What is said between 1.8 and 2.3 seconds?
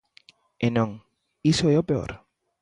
peor.